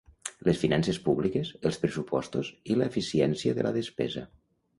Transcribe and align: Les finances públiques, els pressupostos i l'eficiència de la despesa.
Les 0.47 0.61
finances 0.61 0.97
públiques, 1.07 1.51
els 1.71 1.77
pressupostos 1.83 2.49
i 2.73 2.79
l'eficiència 2.81 3.59
de 3.61 3.69
la 3.69 3.75
despesa. 3.79 4.27